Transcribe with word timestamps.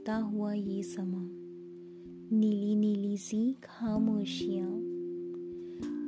बहता 0.00 0.16
हुआ 0.16 0.52
ये 0.52 0.82
समा। 0.82 1.28
नीली 2.38 2.76
नीली 2.76 3.16
सी 3.16 3.56
खामोशियाँ। 3.64 4.70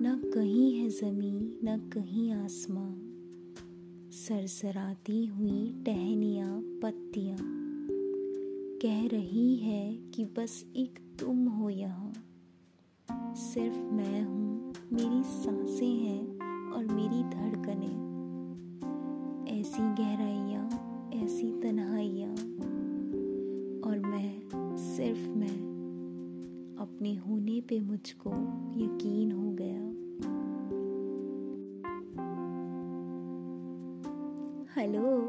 न 0.02 0.30
कहीं 0.34 0.74
है 0.74 0.88
ज़मीं 0.88 1.40
न 1.64 1.90
कहीं 1.92 2.32
आसमां। 2.32 2.92
सरसराती 4.10 5.26
हुई 5.26 5.82
टहनियाँ, 5.86 6.60
पत्तियाँ। 6.82 7.38
कह 8.82 9.08
रही 9.08 9.56
है 9.56 9.96
कि 9.96 10.24
बस 10.24 10.66
एक 10.76 10.98
तुम 11.20 11.48
हो 11.48 11.70
यहाँ। 11.70 12.12
सिर्फ़ 13.34 13.76
मैं 13.76 14.22
हूँ, 14.22 14.74
मेरी 14.92 15.22
साँसें 15.24 15.96
हैं 15.96 16.24
और 16.72 16.84
मेरी 16.86 17.22
धड़कनें। 17.22 17.96
ऐसी 19.60 20.02
गहराइयाँ, 20.02 20.68
ऐसी 21.14 21.60
तन्हाइयाँ। 21.60 22.36
और 23.84 23.98
मैं 23.98 24.42
सिर्फ़ 24.76 25.28
मैं 25.28 25.72
अपने 26.78 27.14
होने 27.14 27.60
पे 27.60 27.80
मुझको 27.80 28.30
यकीन 28.76 29.32
हो 29.32 29.52
गया। 29.52 29.92
हेलो, 34.80 35.26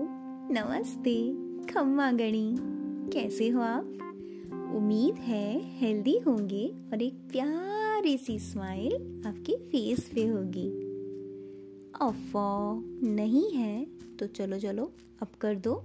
नमस्ते, 0.54 1.34
खम्मा 1.74 2.12
गणी। 2.12 2.56
कैसे 3.12 3.50
हो 3.50 3.62
आप? 3.62 3.86
उम्मीद 4.76 5.16
है 5.16 5.62
हेल्दी 5.64 6.18
होंगे 6.18 6.76
और 6.94 7.02
एक 7.02 7.14
प्यारी 7.14 8.18
सी 8.18 8.40
स्माइल 8.40 9.24
आपके 9.28 9.58
फेस 9.58 10.12
पे 10.16 10.28
होगी। 10.28 10.70
अफो 12.02 12.76
नहीं 13.04 13.52
है 13.52 13.88
तो 14.20 14.28
चलो 14.28 14.60
चलो, 14.60 14.92
अब 15.22 15.28
कर 15.42 15.56
दो। 15.56 15.84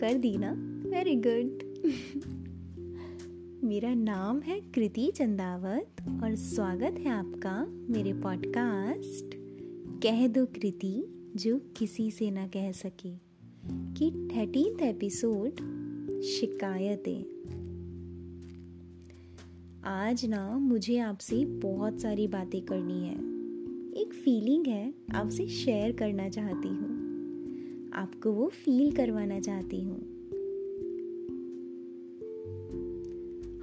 कर 0.00 0.14
दी 0.14 0.36
ना? 0.36 0.65
वेरी 0.86 1.14
गुड 1.16 1.62
मेरा 3.64 3.94
नाम 3.94 4.40
है 4.40 4.60
कृति 4.60 5.12
चंदावत 5.14 6.20
और 6.24 6.34
स्वागत 6.34 6.94
है 6.98 7.08
आपका 7.08 7.66
मेरे 7.68 8.12
पॉडकास्ट 8.12 9.34
कह 10.02 10.28
दो 10.28 10.46
कृति 10.46 11.04
जो 11.36 11.58
किसी 11.58 12.10
से 12.10 12.30
ना 12.30 12.46
कह 12.46 12.72
सके 12.72 13.10
कि 13.94 14.28
थर्टीन 14.36 14.80
एपिसोड 14.80 15.50
शिकायतें। 16.22 17.22
आज 19.84 20.26
ना 20.26 20.58
मुझे 20.58 20.98
आपसे 20.98 21.44
बहुत 21.44 22.00
सारी 22.00 22.28
बातें 22.28 22.62
करनी 22.62 23.06
है। 23.06 23.14
एक 24.02 24.12
फीलिंग 24.12 24.66
है 24.66 24.94
आपसे 25.14 25.46
शेयर 25.46 25.92
करना 25.92 26.28
चाहती 26.28 26.68
हूँ। 26.68 26.96
आपको 27.94 28.32
वो 28.32 28.48
फील 28.48 28.92
करवाना 28.92 29.40
चाहती 29.40 29.84
हूँ। 29.84 30.15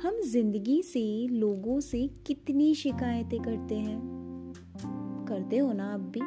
हम 0.04 0.22
ज़िंदगी 0.22 0.82
से 0.82 1.28
लोगों 1.28 1.80
से 1.80 2.10
कितनी 2.28 2.76
शिकायतें 2.76 3.42
करते 3.42 3.76
हैं? 3.76 4.02
करते 5.30 5.58
हो 5.58 5.74
ना 5.74 5.94
आप 5.94 6.00
भी? 6.00 6.20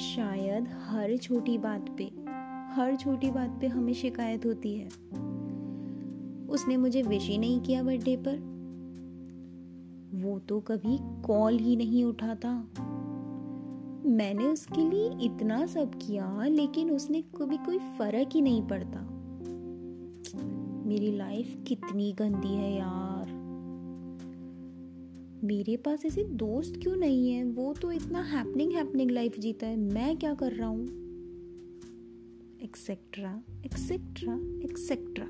शायद 0.00 0.68
हर 0.68 1.16
छोटी 1.16 1.58
बात 1.58 1.96
पे, 1.98 2.04
हर 2.74 2.96
छोटी 2.96 3.30
बात 3.30 3.58
पे 3.60 3.66
हमें 3.66 3.92
शिकायत 3.92 4.46
होती 4.46 4.74
है। 4.74 4.86
उसने 6.46 6.76
मुझे 6.76 7.02
विश 7.02 7.28
ही 7.28 7.38
नहीं 7.38 7.60
किया 7.60 7.82
बर्थडे 7.82 8.16
पर। 8.16 8.36
वो 10.24 10.38
तो 10.38 10.60
कभी 10.60 10.98
कॉल 11.02 11.58
ही 11.58 11.76
नहीं 11.76 12.04
उठाता। 12.04 12.50
मैंने 14.06 14.46
उसके 14.46 14.90
लिए 14.90 15.10
इतना 15.22 15.66
सब 15.66 15.94
किया, 15.94 16.44
लेकिन 16.44 16.90
उसने 16.90 17.22
कभी 17.22 17.56
कोई 17.56 17.78
फ़र्क 17.78 18.28
ही 18.34 18.40
नहीं 18.40 18.62
पड़ता। 18.62 19.12
मेरी 20.86 21.16
लाइफ 21.16 21.64
कितनी 21.66 22.12
गंदी 22.12 22.54
है 22.54 22.76
यार। 22.76 23.26
मेरे 25.44 25.76
पास 25.76 26.04
ऐसे 26.06 26.24
दोस्त 26.24 26.76
क्यों 26.82 26.96
नहीं 26.96 27.30
है? 27.30 27.44
वो 27.44 27.74
तो 27.74 27.92
इतना 27.92 28.22
हैपनिंग 28.22 28.72
हैपनिंग 28.72 29.10
लाइफ 29.10 29.38
जीता 29.38 29.66
है। 29.66 29.76
मैं 29.76 30.16
क्या 30.16 30.34
कर 30.34 30.52
रहा 30.52 30.68
हूँ? 30.68 30.86
एक्सेट्रा 32.62 33.42
एक्सेट्रा 33.64 34.34
एक्सेट्रा 34.64 35.26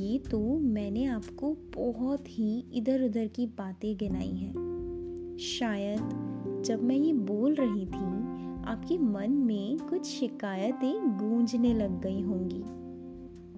ये 0.00 0.18
तो 0.18 0.58
मैंने 0.58 1.04
आपको 1.04 1.56
बहुत 1.74 2.24
ही 2.28 2.64
इधर 2.74 3.02
उधर 3.02 3.26
की 3.26 3.46
बातें 3.46 3.96
गिनाई 3.96 4.34
हैं। 4.34 5.36
शायद 5.40 6.62
जब 6.66 6.82
मैं 6.82 6.96
ये 6.96 7.12
बोल 7.12 7.54
रही 7.54 7.86
थी, 7.86 8.30
आपके 8.64 8.98
मन 8.98 9.30
में 9.30 9.78
कुछ 9.78 10.06
शिकायतें 10.06 11.18
गूंजने 11.18 11.74
लग 11.74 12.02
गई 12.02 12.22
होंगी। 12.22 12.79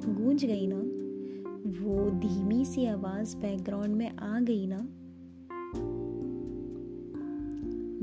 गूंज 0.09 0.45
गई 0.45 0.67
ना, 0.67 0.79
वो 1.83 2.11
धीमी 2.11 2.65
सी 2.65 2.87
आवाज़ 2.87 3.37
बैकग्राउंड 3.37 3.97
में 3.97 4.17
आ 4.17 4.41
गई 4.41 4.67
ना। 4.67 4.89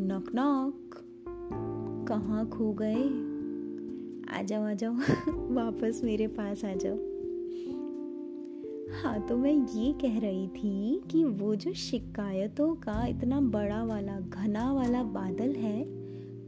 नॉक 0.05 0.35
नॉक 0.35 0.95
कहाँ 2.07 2.49
खो 2.49 2.73
गए? 2.81 3.29
आ 4.39 4.41
जाओ 4.41 4.63
आ 4.63 4.73
जाओ, 4.73 4.93
वापस 5.29 6.01
मेरे 6.03 6.27
पास 6.27 6.65
आ 6.65 6.73
जाओ। 6.73 6.95
हाँ 9.03 9.27
तो 9.27 9.37
मैं 9.37 9.53
ये 9.53 9.93
कह 9.93 10.19
रही 10.19 10.47
थी 10.47 11.01
कि 11.11 11.23
वो 11.23 11.55
जो 11.55 11.73
शिकायतों 11.73 12.75
का 12.75 13.05
इतना 13.05 13.41
बड़ा 13.41 13.83
वाला, 13.83 14.19
घना 14.19 14.73
वाला 14.73 15.03
बादल 15.03 15.51
है, 15.55 15.85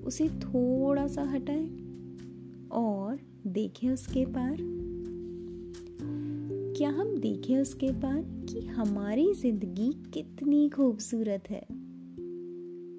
उसे 0.04 0.30
थोड़ा 0.30 1.08
सा 1.08 1.24
हटाए। 1.24 1.70
और 2.72 3.20
देखें 3.48 3.90
उसके 3.90 4.26
पार। 4.26 4.81
क्या 6.82 6.90
हम 6.90 7.18
देखें 7.18 7.58
उसके 7.58 7.92
पार 7.92 8.46
कि 8.50 8.60
हमारी 8.68 9.34
ज़िंदगी 9.34 9.92
कितनी 10.14 10.70
खूबसूरत 10.70 11.44
है? 11.50 11.68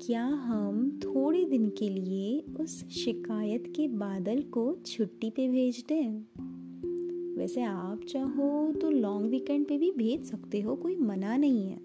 क्या 0.07 0.25
हम 0.25 1.01
थोड़े 1.05 1.45
दिन 1.45 1.69
के 1.69 1.89
लिए 1.89 2.45
उस 2.61 2.89
शिकायत 2.89 3.73
के 3.77 3.89
बादल 3.89 4.43
को 4.43 4.77
छुट्टी 4.87 5.31
पे 5.31 5.49
भेज 5.49 5.85
दें 5.89 6.25
वैसे 7.39 7.63
आप 7.63 8.01
चाहो 8.09 8.73
तो 8.73 8.91
लॉन्ग 8.91 9.31
वीकेंड 9.31 9.67
पे 9.67 9.79
भी 9.79 9.91
भेज 9.91 10.25
सकते 10.25 10.61
हो, 10.61 10.77
कोई 10.77 10.97
मना 10.97 11.37
नहीं 11.37 11.67
है। 11.67 11.79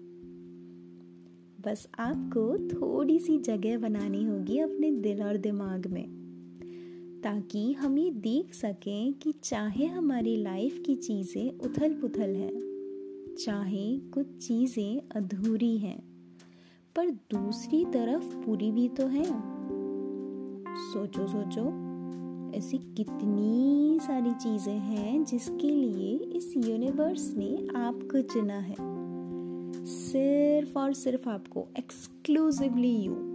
बस 1.60 1.88
आपको 1.98 2.68
थोड़ी 2.68 3.18
सी 3.18 3.38
जगह 3.38 3.78
बनानी 3.78 4.24
होगी 4.24 4.58
अपने 4.58 4.90
दिल 4.90 5.22
और 5.22 5.36
दिमाग 5.36 5.86
में। 5.86 6.17
ताकि 7.22 7.72
हम 7.72 7.98
ये 7.98 8.10
देख 8.10 8.54
सकें 8.54 9.12
कि 9.12 9.32
चाहे 9.44 9.86
हमारी 9.86 10.36
लाइफ 10.36 10.82
की 10.86 10.94
चीज़ें 10.96 11.58
उथल 11.58 11.94
पुथल 11.94 12.34
हैं, 12.34 13.34
चाहे 13.38 13.98
कुछ 13.98 14.26
चीज़ें 14.26 15.00
अधूरी 15.16 15.78
हैं, 15.78 15.98
पर 16.96 17.10
दूसरी 17.10 17.84
तरफ़ 17.84 18.36
पूरी 18.36 18.70
भी 18.72 18.88
तो 18.88 19.06
है। 19.06 19.24
सोचो 20.78 21.26
सोचो, 21.26 21.64
ऐसी 22.58 22.78
कितनी 22.78 23.98
सारी 24.00 24.32
चीज़ें 24.32 24.78
हैं 24.78 25.24
जिसके 25.24 25.70
लिए 25.70 26.16
इस 26.16 26.52
यूनिवर्स 26.56 27.34
ने 27.36 27.68
आपको 27.76 28.22
चुना 28.22 28.58
है। 28.58 28.76
सिर्फ़ 29.86 30.78
और 30.78 30.92
सिर्फ़ 30.92 31.28
आपको 31.28 31.68
एक्सक्लूसिवली 31.78 32.96
यू 32.96 33.27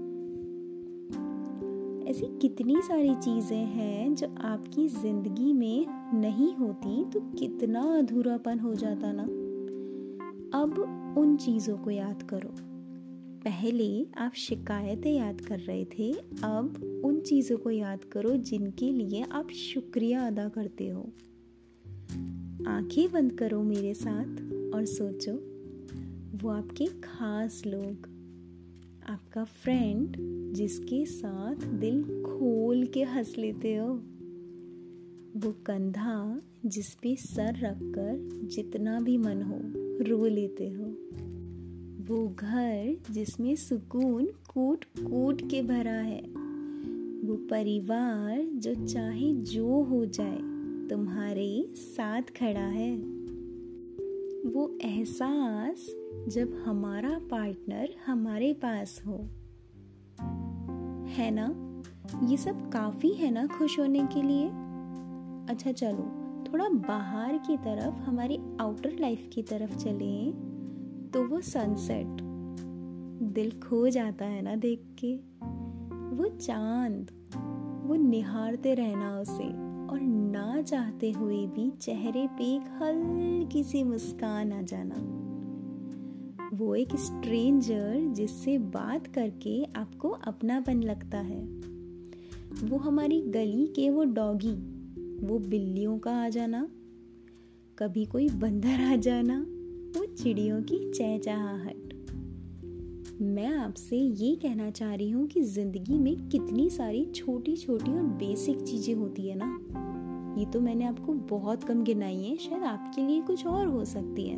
ऐसी 2.14 2.40
कितनी 2.42 2.76
सारी 2.82 3.16
चीज़ें 3.16 3.66
हैं 3.66 4.16
जो 4.16 4.28
आपकी 4.42 4.88
ज़िंदगी 4.88 5.54
में 5.54 5.86
नहीं 6.20 6.56
होती 6.56 7.06
तो 7.06 7.20
कितना 7.20 7.82
अधूरापन 7.82 8.60
हो 8.60 8.74
जाता 8.76 9.12
ना? 9.12 9.24
अब 10.60 10.80
उन 11.18 11.38
चीज़ों 11.38 11.78
को 11.78 11.92
याद 11.92 12.24
करो। 12.24 12.50
पहले 13.40 14.06
आप 14.18 14.34
शिकायतें 14.34 15.14
याद 15.14 15.42
कर 15.42 15.60
रहे 15.60 15.86
थे, 15.86 16.12
अब 16.44 17.02
उन 17.06 17.20
चीज़ों 17.20 17.58
को 17.58 17.72
याद 17.72 18.04
करो 18.04 18.38
जिनके 18.38 18.92
लिए 18.92 19.24
आप 19.32 19.50
शुक्रिया 19.50 20.28
अदा 20.28 20.50
करते 20.50 20.88
हो। 20.88 21.02
आँखें 22.68 23.12
बंद 23.12 23.32
करो 23.32 23.64
मेरे 23.64 23.94
साथ 23.94 24.54
और 24.76 24.86
सोचो, 24.86 25.34
वो 26.38 26.50
आपके 26.50 26.86
खास 26.86 27.64
लोग 27.66 28.13
आपका 29.10 29.44
फ्रेंड 29.44 30.18
जिसके 30.54 31.06
साथ 31.06 31.56
दिल 31.56 32.04
खोल 32.04 32.86
के 32.86 33.04
हंस 33.04 33.36
लेते 33.38 33.76
हो। 33.76 33.88
वो 35.38 35.52
कंधा 35.66 36.42
जिस 36.66 36.94
पे 36.94 37.16
सर 37.16 37.56
रखकर 37.60 38.40
जितना 38.48 39.00
भी 39.00 39.18
मन 39.18 39.42
हो, 39.42 39.60
रो 40.04 40.26
लेते 40.26 40.70
हो। 40.70 40.86
वो 42.06 42.28
घर 42.28 42.98
जिसमें 43.12 43.56
सुकून 43.56 44.26
कूट 44.26 44.86
कूट 44.86 45.42
के 45.50 45.62
भरा 45.62 46.02
है। 46.02 46.22
वो 47.28 47.36
परिवार 47.36 48.44
जो 48.44 48.76
चाहे 48.86 49.34
जो 49.34 49.84
हो 49.84 50.06
जाए, 50.06 50.40
तुम्हारे 50.90 51.68
साथ 51.76 52.22
खड़ा 52.22 52.68
है। 52.68 53.23
वो 54.54 54.78
एहसास 54.82 55.96
जब 56.28 56.64
हमारा 56.66 57.20
पार्टनर 57.32 57.90
हमारे 58.06 58.54
पास 58.54 59.04
हो। 59.08 59.18
है 61.10 61.32
ना? 61.32 61.56
ये 62.28 62.38
सब 62.38 62.70
काफ़ी 62.70 63.14
है 63.14 63.32
ना 63.32 63.48
खुश 63.48 63.80
होने 63.80 64.00
के 64.00 64.22
लिए? 64.22 64.48
अच्छा 65.50 65.72
चलो, 65.72 66.12
थोड़ा 66.44 66.70
बाहर 66.70 67.38
की 67.38 67.58
तरफ़, 67.58 67.96
हमारी 67.96 68.40
आउटर 68.62 69.00
लाइफ 69.00 69.30
की 69.34 69.44
तरफ़ 69.44 69.78
चले 69.78 70.32
तो 71.10 71.28
वो 71.28 71.42
सनसेट 71.42 72.08
दिल 73.34 73.52
खो 73.52 73.90
जाता 73.90 74.26
है 74.26 74.42
ना 74.42 74.56
देख 74.56 74.96
के। 75.00 75.16
वो 76.16 76.30
चाँद, 76.38 77.12
वो 77.86 77.96
निहारते 77.96 78.74
रहना 78.74 79.20
उसे। 79.20 79.73
और 79.90 80.02
ना 80.02 80.62
चाहते 80.62 81.12
हुए 81.12 81.46
भी 81.48 81.72
चेहरे 81.72 82.28
पे 82.28 82.56
एक 82.56 82.62
हल्की 82.62 83.64
सी 83.64 83.84
मुस्कान 83.84 84.54
आ 84.54 84.62
जाना। 84.62 85.20
वो 86.54 86.76
एक 86.76 86.96
स्ट्रेंजर 86.96 88.00
जिससे 88.08 88.58
बात 88.58 89.08
करके 89.08 89.64
आपको 89.64 90.10
अपनापन 90.10 90.84
लगता 90.84 91.18
है। 91.18 91.44
वो 92.64 92.78
हमारी 92.78 93.22
गली 93.22 93.68
के 93.68 93.90
वो 93.90 94.04
डॉगी, 94.04 94.54
वो 95.28 95.40
बिल्लियों 95.40 96.00
का 96.00 96.12
आ 96.12 96.30
जाना। 96.30 96.68
कभी 97.80 98.06
कोई 98.06 98.30
बंदर 98.30 98.94
आ 98.94 98.96
जाना, 98.96 99.46
वो 100.00 100.06
चिड़ियों 100.06 100.62
की 100.62 100.92
चहचहाहट। 100.92 102.03
मैं 103.22 103.48
आपसे 103.58 103.98
ये 103.98 104.36
कहना 104.36 104.70
चाह 104.70 104.94
रही 104.96 105.10
हूँ 105.10 105.28
कि 105.28 105.42
ज़िंदगी 105.42 105.98
में 105.98 106.30
कितनी 106.30 106.70
सारी 106.70 107.06
छोटी 107.06 107.56
छोटी 107.56 107.92
और 107.92 108.04
बेसिक 108.04 108.62
चीज़ें 108.62 108.94
होती 108.96 109.28
है 109.28 109.36
ना? 109.38 109.60
ये 110.40 110.46
तो 110.46 110.60
मैंने 110.60 110.86
आपको 110.86 111.14
बहुत 111.14 111.64
कम 111.64 111.84
गिनाई 111.84 112.16
है, 112.16 112.38
शायद 112.38 112.64
आपके 112.64 113.02
लिए 113.02 113.22
कुछ 113.22 113.46
और 113.46 113.68
हो 113.68 113.86
सकती 113.86 114.28
है। 114.28 114.38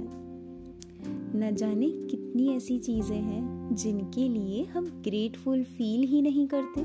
न 1.36 1.56
जाने 1.56 1.90
कितनी 1.90 2.48
ऐसी 2.50 2.80
चीज़ें 2.80 3.16
हैं 3.16 3.76
जिनके 3.76 4.28
लिए 4.30 4.64
हम 4.64 4.86
ग्रेटफुल 4.86 5.64
फील 5.64 6.08
ही 6.08 6.22
नहीं 6.22 6.48
करते, 6.48 6.84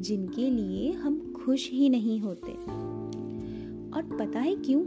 जिनके 0.00 0.50
लिए 0.50 0.92
हम 0.92 1.34
खुश 1.44 1.70
ही 1.70 1.88
नहीं 1.88 2.20
होते। 2.20 2.52
और 3.96 4.16
पता 4.20 4.40
है 4.40 4.56
क्यों? 4.56 4.82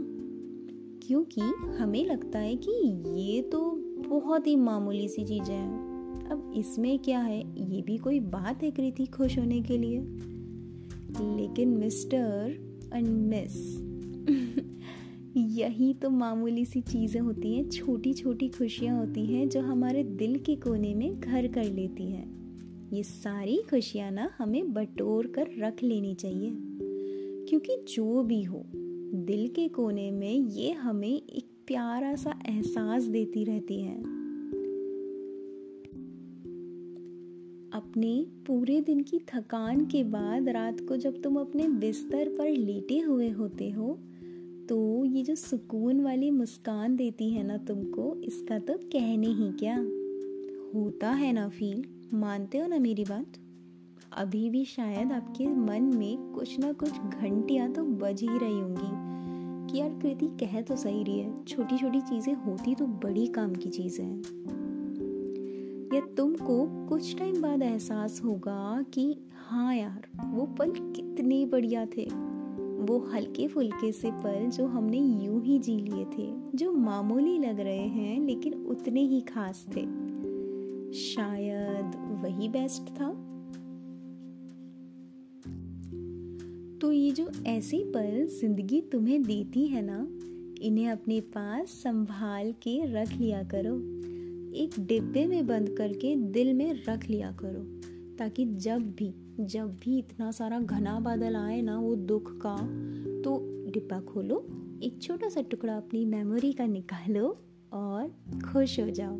क्योंकि 1.02 1.40
हमें 1.78 2.04
लगता 2.06 2.38
है 2.38 2.56
कि 2.56 2.72
ये 3.20 3.42
तो 3.42 3.60
बहुत 4.08 4.46
ही 4.46 4.56
मामूली 4.56 5.08
सी 5.08 5.24
चीज़ें 5.24 5.54
हैं। 5.54 5.89
अब 6.30 6.52
इसमें 6.56 6.98
क्या 6.98 7.20
है? 7.20 7.40
ये 7.74 7.82
भी 7.82 7.98
कोई 7.98 8.20
बात 8.20 8.62
है 8.62 8.70
कृति 8.70 9.06
खुश 9.06 9.38
होने 9.38 9.60
के 9.60 9.78
लिए। 9.78 9.98
लेकिन 11.36 11.68
मिस्टर 11.68 12.56
एंड 12.94 13.08
मिस, 13.08 13.56
यही 15.36 15.94
तो 15.94 16.10
मामूली 16.10 16.64
सी 16.64 16.80
चीज़ें 16.80 17.20
होती 17.20 17.54
हैं 17.54 17.68
छोटी 17.68 18.12
छोटी 18.12 18.48
खुशियाँ 18.48 18.98
होती 18.98 19.26
हैं 19.26 19.48
जो 19.48 19.60
हमारे 19.60 20.04
दिल 20.04 20.38
के 20.38 20.56
कोने 20.56 20.94
में 20.94 21.20
घर 21.20 21.46
कर 21.46 21.64
लेती 21.64 22.12
हैं। 22.12 22.40
ये 22.92 23.02
सारी 23.02 23.62
खुशियाँ 23.70 24.10
ना 24.10 24.30
हमें 24.38 24.72
बटोर 24.72 25.26
कर 25.26 25.48
रख 25.58 25.82
लेनी 25.82 26.14
चाहिए। 26.14 26.52
क्योंकि 27.48 27.84
जो 27.94 28.22
भी 28.22 28.42
हो, 28.42 28.64
दिल 29.14 29.48
के 29.48 29.68
कोने 29.68 30.10
में 30.10 30.32
ये 30.32 30.72
हमें 30.72 31.16
एक 31.16 31.50
प्यारा 31.66 32.14
सा 32.14 32.38
एहसास 32.48 33.02
देती 33.02 33.44
रहती 33.44 33.80
हैं। 33.80 34.19
अपने 37.80 38.26
पूरे 38.46 38.80
दिन 38.80 39.00
की 39.00 39.18
थकान 39.18 39.84
के 39.86 40.04
बाद 40.04 40.48
रात 40.48 40.80
को 40.80 40.96
जब 40.96 41.22
तुम 41.22 41.36
अपने 41.40 41.68
बिस्तर 41.68 42.28
पर 42.28 42.50
लेटे 42.50 42.98
हुए 42.98 43.28
होते 43.30 43.70
हो 43.70 43.98
तो 44.68 45.04
ये 45.04 45.22
जो 45.22 45.34
सुकून 45.34 46.00
वाली 46.00 46.30
मुस्कान 46.30 46.96
देती 46.96 47.30
है 47.30 47.42
ना 47.42 47.56
तुमको, 47.56 48.14
इसका 48.24 48.58
तो 48.58 48.74
कहने 48.76 49.26
ही 49.26 49.50
क्या? 49.52 49.76
होता 50.74 51.10
है 51.10 51.32
ना 51.32 51.48
फील 51.48 51.84
मानते 52.14 52.58
हो 52.58 52.66
ना 52.66 52.78
मेरी 52.78 53.04
बात? 53.04 53.26
अभी 54.12 54.50
भी 54.50 54.64
शायद 54.64 55.12
आपके 55.12 55.46
मन 55.46 55.82
में 55.82 56.32
कुछ 56.32 56.58
ना 56.58 56.72
कुछ 56.72 56.90
घंटियाँ 56.90 57.72
तो 57.72 57.82
बज 57.84 58.22
ही 58.22 58.38
रही 58.38 58.60
होंगी 58.60 59.72
कि 59.72 59.78
यार, 59.78 59.90
कृति 60.02 60.26
कह 60.26 60.60
तो 60.60 60.76
सही 60.76 61.02
रही 61.02 61.18
है 61.18 61.44
छोटी 61.44 61.78
छोटी 61.78 62.00
चीज़ें 62.00 62.34
होती 62.34 62.74
तो 62.74 62.86
बड़ी 62.86 63.26
काम 63.26 63.54
की 63.54 63.70
चीज़ें 63.70 64.04
हैं। 64.04 64.59
या 66.00 66.06
तुमको 66.14 66.86
कुछ 66.88 67.18
टाइम 67.18 67.42
बाद 67.42 67.62
एहसास 67.62 68.20
होगा 68.24 68.84
कि 68.94 69.18
हाँ 69.34 69.74
यार, 69.74 70.08
वो 70.26 70.46
पल 70.46 70.70
कितने 70.70 71.46
बढ़िया 71.46 71.86
थे। 71.86 72.04
वो 72.84 72.98
हल्के 73.14 73.48
फुल्के 73.48 73.92
से 73.92 74.10
पल 74.10 74.48
जो 74.50 74.66
हमने 74.66 74.98
यूँ 74.98 75.42
ही 75.42 75.58
जी 75.58 75.76
लिए 75.76 76.04
थे, 76.04 76.32
जो 76.54 76.72
मामूली 76.72 77.38
लग 77.38 77.60
रहे 77.60 77.86
हैं 77.88 78.20
लेकिन 78.20 78.54
उतने 78.54 79.00
ही 79.00 79.20
खास 79.20 79.66
थे। 79.68 79.82
शायद 80.92 82.20
वही 82.22 82.48
बेस्ट 82.48 82.82
था। 82.82 83.10
तो 86.78 86.92
ये 86.92 87.10
जो 87.10 87.30
ऐसे 87.46 87.78
पल 87.78 88.26
ज़िंदगी 88.40 88.80
तुम्हें 88.80 89.22
देती 89.22 89.66
है 89.66 89.82
ना, 89.82 90.06
इन्हें 90.62 90.88
अपने 90.88 91.20
पास 91.20 91.68
संभाल 91.68 92.52
के 92.52 93.02
रख 93.02 93.12
लिया 93.12 93.42
करो। 93.42 93.99
एक 94.54 94.70
डिब्बे 94.78 95.26
में 95.26 95.46
बंद 95.46 95.68
करके 95.78 96.16
दिल 96.16 96.52
में 96.54 96.82
रख 96.88 97.08
लिया 97.10 97.32
करो, 97.32 97.62
ताकि 98.18 98.44
जब 98.44 98.90
भी 98.92 99.12
जब 99.40 99.78
भी 99.78 99.98
इतना 99.98 100.30
सारा 100.30 100.58
घना 100.58 101.00
बादल 101.00 101.36
आए 101.36 101.60
ना 101.62 101.78
वो 101.78 101.94
दुख 101.96 102.30
का 102.46 102.56
तो 103.22 103.36
डिब्बा 103.70 104.00
खोलो, 104.00 104.46
एक 104.82 104.98
छोटा 105.02 105.28
सा 105.28 105.40
टुकड़ा 105.40 105.76
अपनी 105.76 106.04
मेमोरी 106.04 106.52
का 106.52 106.66
निकालो 106.66 107.38
और 107.72 108.08
खुश 108.52 108.80
हो 108.80 108.90
जाओ। 108.90 109.18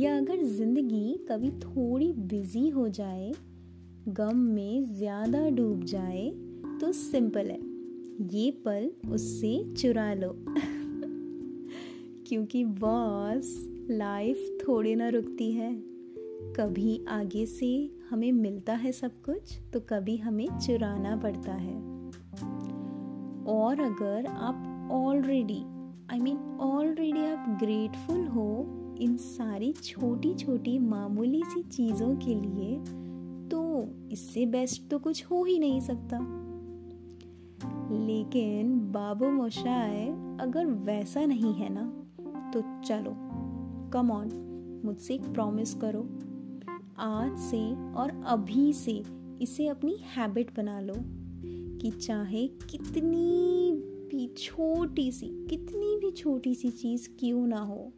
या 0.00 0.16
अगर 0.18 0.42
ज़िंदगी 0.42 1.26
कभी 1.28 1.50
थोड़ी 1.50 2.12
बिज़ी 2.12 2.68
हो 2.68 2.88
जाए, 2.88 3.32
गम 4.08 4.36
में 4.36 4.94
ज़्यादा 4.94 5.48
डूब 5.48 5.84
जाए 5.84 6.30
तो 6.80 6.92
सिंपल 6.92 7.46
है। 7.46 7.60
ये 8.34 8.50
पल 8.50 8.90
उससे 9.10 9.74
चुरा 9.74 10.14
लो। 10.14 10.34
क्योंकि 12.26 12.64
बॉस 12.64 13.71
लाइफ 13.92 14.58
थोड़ी 14.60 14.94
ना 14.94 15.08
रुकती 15.08 15.50
है। 15.52 15.72
कभी 16.56 17.04
आगे 17.08 17.46
से 17.46 17.68
हमें 18.10 18.30
मिलता 18.32 18.74
है 18.74 18.92
सब 18.92 19.10
कुछ 19.22 19.58
तो 19.72 19.80
कभी 19.80 20.16
हमें 20.16 20.46
चुराना 20.58 21.16
पड़ता 21.16 21.52
है। 21.52 21.74
और 23.48 23.80
अगर 23.80 24.26
आप 24.26 24.88
ऑलरेडी 24.92 25.62
आई 26.10 26.18
मीन 26.18 26.38
ऑलरेडी 26.60 27.24
आप 27.26 27.56
ग्रेटफुल 27.60 28.26
हो 28.26 28.48
इन 29.00 29.16
सारी 29.16 29.72
छोटी 29.72 30.34
छोटी 30.34 30.78
मामूली 30.78 31.42
सी 31.46 31.62
चीज़ों 31.62 32.14
के 32.16 32.34
लिए 32.34 32.76
तो 33.48 33.62
इससे 34.12 34.46
बेस्ट 34.46 34.90
तो 34.90 34.98
कुछ 34.98 35.24
हो 35.24 35.44
ही 35.44 35.58
नहीं 35.58 35.80
सकता। 35.80 36.18
लेकिन 38.06 38.78
बाबू 38.92 39.30
मोशाए 39.30 40.08
अगर 40.40 40.66
वैसा 40.66 41.24
नहीं 41.26 41.54
है 41.54 41.68
ना 41.72 41.92
तो 42.54 42.62
चलो 42.84 43.14
कम 43.92 44.10
ऑन, 44.10 44.28
मुझसे 44.84 45.14
एक 45.14 45.22
प्रॉमिस 45.22 45.74
करो। 45.74 46.00
आज 46.98 47.38
से 47.38 47.92
और 47.92 48.22
अभी 48.26 48.72
से 48.72 49.02
इसे 49.42 49.66
अपनी 49.66 49.96
हैबिट 50.16 50.56
बना 50.56 50.80
लो 50.80 50.94
कि 51.80 51.90
चाहे 51.90 52.46
कितनी 52.48 53.72
भी 54.10 54.26
छोटी 54.38 55.12
सी, 55.12 55.26
कितनी 55.50 55.96
भी 55.96 56.10
छोटी 56.10 56.54
सी 56.54 56.70
चीज़ 56.70 57.08
क्यों 57.20 57.46
ना 57.46 57.60
हो, 57.60 57.92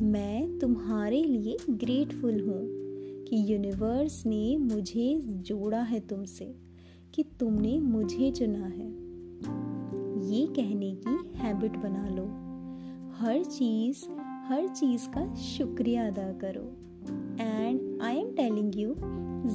मैं 0.00 0.58
तुम्हारे 0.58 1.22
लिए 1.24 1.56
ग्रेटफुल 1.70 2.40
हूँ 2.40 2.62
कि 3.24 3.52
यूनिवर्स 3.52 4.26
ने 4.26 4.56
मुझे 4.56 5.20
जोड़ा 5.24 5.82
है 5.82 6.00
तुमसे, 6.00 6.54
कि 7.14 7.24
तुमने 7.40 7.78
मुझे 7.80 8.30
चुना 8.30 8.66
है। 8.66 8.88
ये 10.30 10.46
कहने 10.46 10.94
की 10.94 11.38
हैबिट 11.38 11.76
बना 11.76 12.08
लो। 12.08 12.26
हर 13.18 13.44
चीज़ 13.44 14.04
हर 14.48 14.66
चीज़ 14.68 15.06
का 15.08 15.34
शुक्रिया 15.34 16.06
अदा 16.06 16.26
करो। 16.32 16.60
And 17.40 18.02
I 18.02 18.16
am 18.16 18.30
telling 18.34 18.76
you 18.76 18.94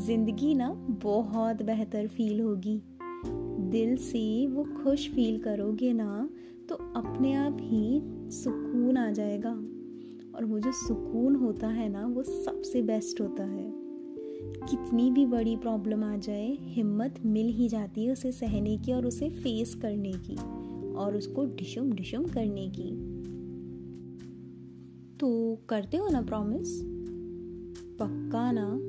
ज़िंदगी 0.06 0.54
ना 0.54 0.68
बहुत 1.04 1.62
बेहतर 1.62 2.08
फील 2.08 2.42
होगी। 2.42 2.82
दिल 3.72 3.96
से 3.98 4.48
वो 4.48 4.64
खुश 4.64 5.10
फील 5.10 5.40
करोगे 5.42 5.92
ना 5.94 6.30
तो 6.70 6.76
अपने 6.76 7.34
आप 7.34 7.58
ही 7.62 8.02
सुकून 8.32 8.98
आ 8.98 9.10
जाएगा। 9.12 9.52
और 10.36 10.46
वो 10.46 10.60
जो 10.60 10.72
सुकून 10.72 11.36
होता 11.36 11.68
है 11.68 11.90
ना, 11.90 12.06
वो 12.06 12.24
सबसे 12.24 12.82
बेस्ट 12.82 13.22
होता 13.22 13.44
है। 13.44 13.72
कितनी 14.70 15.10
भी 15.12 15.26
बड़ी 15.26 15.56
प्रॉब्लम 15.56 16.04
आ 16.04 16.16
जाए, 16.18 16.58
हिम्मत 16.60 17.20
मिल 17.26 17.48
ही 17.48 17.70
जाती 17.70 18.06
है 18.06 18.12
उसे 18.12 18.32
सहने 18.32 18.78
की 18.78 18.94
और 18.94 19.06
उसे 19.06 19.30
फेस 19.30 19.76
करने 19.76 20.14
की 20.30 20.36
और 20.96 21.18
उसको 21.18 21.46
डिशुम 21.46 21.92
डिशुम 21.92 22.26
करने 22.26 22.68
की। 22.70 23.13
तो 25.24 25.60
करते 25.70 25.98
हो 25.98 26.10
ना 26.10 26.22
प्रॉमिस 26.22 26.82
पक्का 28.00 28.52
ना? 28.52 28.80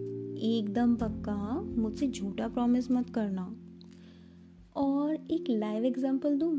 एकदम 0.41 0.97
पक्का 0.97 1.61
मुझसे 1.61 2.09
झूठा 2.09 2.49
प्रॉमिस 2.49 2.91
मत 2.91 3.11
करना। 3.11 3.57
और 4.77 5.15
एक 5.15 5.45
लाइव 5.51 5.85
एग्जांपल 5.85 6.39
दूँ? 6.39 6.59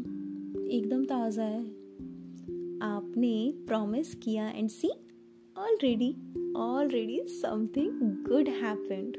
एकदम 0.68 1.06
ताज़ा 1.06 1.44
है। 1.44 1.64
आपने 2.82 3.54
प्रॉमिस 3.68 4.16
किया 4.16 4.50
and 4.50 4.70
see 4.70 4.92
already 5.58 6.16
already 6.58 7.28
something 7.28 8.02
good 8.02 8.50
happened 8.50 9.18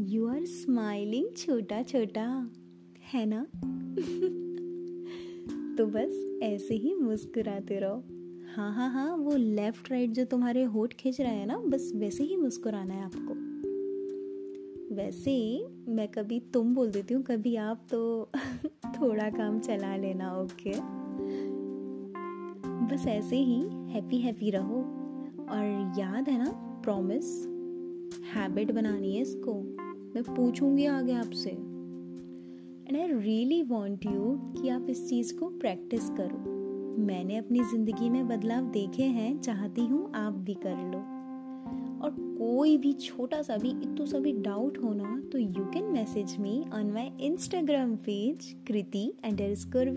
you 0.00 0.26
are 0.26 0.44
smiling 0.44 1.26
छोटा 1.36 1.82
छोटा 1.82 2.50
है 3.14 3.26
ना? 3.26 3.44
तो 5.76 5.86
बस 5.86 6.40
ऐसे 6.42 6.74
ही 6.74 6.94
मुस्कुराते 6.94 7.78
रहो। 7.78 8.04
हाँ 8.58 8.72
हाँ 8.72 8.90
हाँ 8.90 9.16
वो 9.16 9.36
लेफ़्ट 9.36 9.90
राइट 9.90 10.10
जो 10.10 10.24
तुम्हारे 10.24 10.62
होठ 10.62 10.94
खींच 10.94 11.20
रहा 11.20 11.30
है 11.30 11.46
ना, 11.46 11.58
बस 11.58 11.92
वैसे 11.94 12.24
ही 12.24 12.36
मुस्कुराना 12.36 12.94
है 12.94 13.04
आपको। 13.04 13.34
वैसे 14.94 15.66
मैं 15.88 16.08
कभी 16.08 16.40
तुम 16.40 16.74
बोल 16.74 16.90
देती 16.90 17.14
हूँ, 17.14 17.22
कभी 17.22 17.56
आप 17.56 17.86
तो 17.90 18.28
थोड़ा 18.66 19.30
काम 19.30 19.60
चला 19.60 19.96
लेना 19.96 20.38
ओके 20.38 20.70
बस 22.64 23.04
ऐसे 23.08 23.36
ही 23.36 23.60
हैप्पी 23.92 24.18
हैप्पी 24.18 24.50
रहो। 24.50 24.76
और 25.50 25.94
याद 25.98 26.28
है 26.28 26.38
ना 26.38 26.80
प्रॉमिस 26.84 27.24
हैबिट 28.34 28.72
बनानी 28.72 29.14
है 29.14 29.22
इसको। 29.22 29.54
मैं 30.14 30.22
पूछूँगी 30.22 30.86
आगे 30.86 31.12
आपसे। 31.12 31.50
And 31.50 32.96
I 32.96 33.06
really 33.06 33.62
want 33.62 34.06
you 34.06 34.38
कि 34.62 34.68
आप 34.68 34.86
इस 34.90 35.08
चीज़ 35.08 35.34
को 35.34 35.48
प्रैक्टिस 35.48 36.10
करो। 36.10 36.57
मैंने 36.98 37.36
अपनी 37.36 37.60
ज़िंदगी 37.60 38.10
में 38.10 38.28
बदलाव 38.28 38.64
देखे 38.64 39.02
हैं, 39.02 39.40
चाहती 39.40 39.80
हूँ 39.80 40.12
आप 40.14 40.32
भी 40.32 40.54
कर 40.54 40.76
लो। 40.92 40.98
और 42.04 42.10
कोई 42.38 42.76
भी 42.76 42.92
छोटा 42.92 43.42
सा 43.42 43.56
भी 43.56 43.70
इतो 43.70 44.06
सा 44.06 44.18
भी 44.18 44.32
डाउट 44.32 44.78
होना 44.78 45.22
तो 45.32 45.38
you 45.38 45.64
can 45.64 45.84
message 45.84 46.36
me 46.38 46.64
on 46.74 46.92
my 46.92 47.10
Instagram 47.20 47.96
page 47.96 48.56
Kriti 48.66 49.12
underscore 49.54 49.88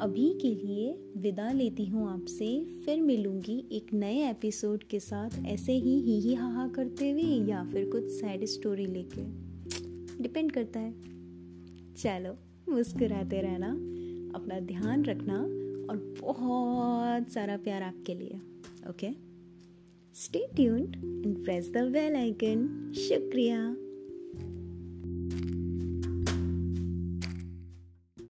अभी 0.00 0.38
के 0.42 0.48
लिए 0.48 1.12
विदा 1.16 1.52
लेती 1.52 1.84
हूँ 1.86 2.10
आपसे, 2.10 2.64
फिर 2.84 3.00
मिलूँगी 3.02 3.68
एक 3.72 3.94
नए 3.94 4.30
एपिसोड 4.30 4.84
के 4.84 5.00
साथ, 5.00 5.30
ऐसे 5.46 5.72
ही 5.72 5.98
ही 6.00 6.20
ही 6.20 6.34
हा 6.34 6.52
हा 6.52 6.68
करते 6.68 7.10
हुए, 7.10 7.22
या 7.22 7.64
फिर 7.64 7.90
कुछ 7.90 8.04
सैड 8.04 8.44
स्टोरी 8.44 8.86
लेके। 8.86 9.22
डिपेंड 10.22 10.52
करता 10.52 10.80
है। 10.80 10.92
चलो, 11.94 12.36
मुस्कुराते 12.72 13.40
रहना। 13.40 13.95
अपना 14.36 14.60
ध्यान 14.60 15.04
रखना 15.04 15.38
और 15.90 16.14
बहुत 16.20 17.32
सारा 17.32 17.56
प्यार 17.56 17.82
आपके 17.82 18.14
लिए 18.14 18.40
okay 18.90 19.10
stay 20.14 20.46
tuned 20.56 20.96
and 21.26 21.44
press 21.44 21.70
the 21.72 21.78
bell 21.92 22.16
icon 22.16 22.92
शुक्रिया। 22.98 23.58